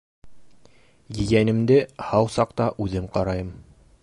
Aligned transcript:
Ейәнемде 1.25 1.79
һау 2.09 2.33
саҡта 2.39 2.71
үҙем 2.87 3.11
ҡарайым. 3.19 3.55